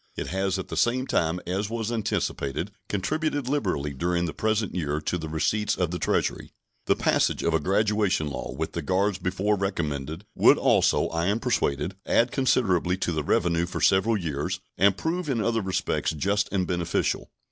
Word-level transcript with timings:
It 0.15 0.29
has 0.29 0.57
at 0.57 0.69
the 0.69 0.77
same 0.77 1.05
time, 1.05 1.39
as 1.45 1.69
was 1.69 1.91
anticipated, 1.91 2.71
contributed 2.89 3.47
liberally 3.47 3.93
during 3.93 4.25
the 4.25 4.33
present 4.33 4.73
year 4.73 4.99
to 5.01 5.15
the 5.19 5.29
receipts 5.29 5.75
of 5.77 5.91
the 5.91 5.99
Treasury. 5.99 6.49
The 6.87 6.95
passage 6.95 7.43
of 7.43 7.53
a 7.53 7.59
graduation 7.59 8.27
law, 8.27 8.51
with 8.51 8.71
the 8.71 8.81
guards 8.81 9.19
before 9.19 9.55
recommended, 9.55 10.25
would 10.33 10.57
also, 10.57 11.07
I 11.09 11.27
am 11.27 11.39
persuaded, 11.39 11.97
add 12.07 12.31
considerably 12.31 12.97
to 12.97 13.11
the 13.11 13.23
revenue 13.23 13.67
for 13.67 13.79
several 13.79 14.17
years, 14.17 14.59
and 14.75 14.97
prove 14.97 15.29
in 15.29 15.39
other 15.39 15.61
respects 15.61 16.09
just 16.09 16.49
and 16.51 16.65
beneficial. 16.65 17.29